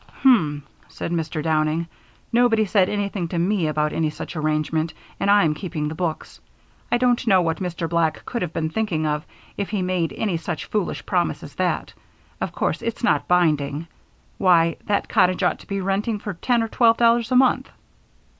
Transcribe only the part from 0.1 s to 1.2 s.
"Hum," said